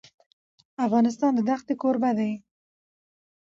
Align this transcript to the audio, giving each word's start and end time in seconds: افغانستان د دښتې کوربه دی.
افغانستان 0.85 1.31
د 1.35 1.39
دښتې 1.49 1.73
کوربه 1.81 2.11
دی. 2.17 2.31